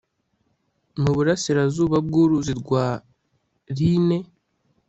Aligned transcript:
mu 1.01 1.11
burasirazuba 1.15 1.97
bw 2.07 2.13
uruzi 2.23 2.53
rwa 2.61 2.85
rhine 3.75 4.17